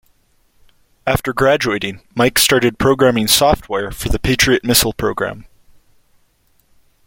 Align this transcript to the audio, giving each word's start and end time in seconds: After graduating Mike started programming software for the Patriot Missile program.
After 1.05 1.31
graduating 1.31 2.01
Mike 2.15 2.39
started 2.39 2.79
programming 2.79 3.27
software 3.27 3.91
for 3.91 4.09
the 4.09 4.17
Patriot 4.17 4.63
Missile 4.63 4.93
program. 4.93 5.45